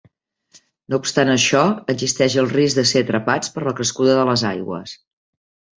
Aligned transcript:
No 0.93 0.99
obstant 1.03 1.33
això 1.33 1.61
existeix 1.95 2.39
el 2.45 2.49
risc 2.55 2.81
de 2.81 2.89
ser 2.93 3.05
atrapats 3.07 3.55
per 3.59 3.65
la 3.69 3.79
crescuda 3.83 4.19
de 4.23 4.27
les 4.33 4.49
aigües. 4.55 5.01